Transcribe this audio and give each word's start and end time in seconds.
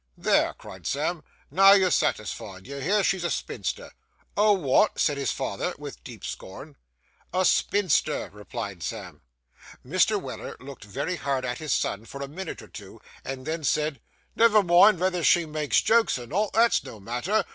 'There!' 0.17 0.55
cried 0.55 0.87
Sam, 0.87 1.23
'now 1.51 1.73
you're 1.73 1.91
satisfied. 1.91 2.65
You 2.65 2.77
hear 2.79 3.03
she's 3.03 3.23
a 3.23 3.29
spinster.' 3.29 3.91
'A 4.35 4.53
wot?' 4.53 4.99
said 4.99 5.15
his 5.15 5.29
father, 5.29 5.75
with 5.77 6.03
deep 6.03 6.25
scorn. 6.25 6.75
'A 7.31 7.45
spinster,' 7.45 8.31
replied 8.33 8.81
Sam. 8.81 9.21
Mr. 9.85 10.19
Weller 10.19 10.57
looked 10.59 10.85
very 10.85 11.17
hard 11.17 11.45
at 11.45 11.59
his 11.59 11.71
son 11.71 12.05
for 12.05 12.19
a 12.19 12.27
minute 12.27 12.63
or 12.63 12.67
two, 12.67 12.99
and 13.23 13.45
then 13.45 13.63
said, 13.63 14.01
'Never 14.35 14.63
mind 14.63 14.97
vether 14.97 15.23
she 15.23 15.45
makes 15.45 15.79
jokes 15.83 16.17
or 16.17 16.25
not, 16.25 16.53
that's 16.53 16.83
no 16.83 16.99
matter. 16.99 17.45